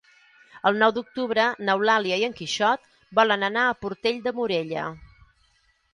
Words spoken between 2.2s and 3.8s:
i en Quixot volen anar a